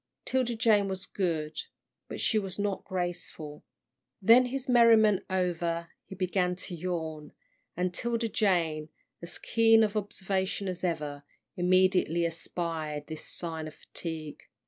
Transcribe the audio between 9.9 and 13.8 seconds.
observation as ever, immediately espied this sign of